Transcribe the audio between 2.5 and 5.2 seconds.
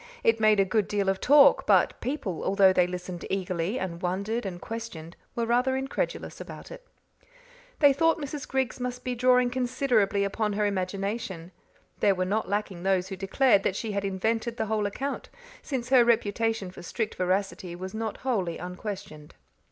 they listened eagerly, and wondered and questioned,